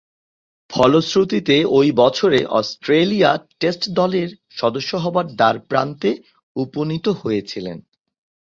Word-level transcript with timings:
ফলশ্রুতিতে, 0.69 1.55
ঐ 1.69 1.79
বছরে 1.93 2.39
অস্ট্রেলিয়া 2.59 3.31
টেস্ট 3.59 3.83
দলের 3.91 4.29
সদস্য 4.55 4.91
হবার 4.95 5.25
দ্বারপ্রান্তে 5.35 6.11
উপনীত 6.55 7.05
হয়েছিলেন। 7.21 7.77